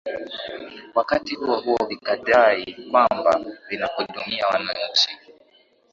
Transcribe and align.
wakati 0.95 1.35
huo 1.35 1.59
huo 1.61 1.77
vikidai 1.89 2.75
kwamba 2.91 3.45
vinahudumia 3.69 4.47
wananchi 4.47 5.09